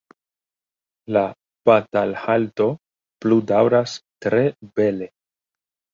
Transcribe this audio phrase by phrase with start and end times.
[1.17, 1.21] “La
[1.69, 2.67] batalhalto
[3.25, 4.45] pludaŭras tre
[4.81, 5.13] bele.